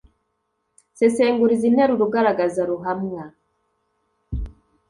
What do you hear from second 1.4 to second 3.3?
izi nteruro ugaragaza ruhamwa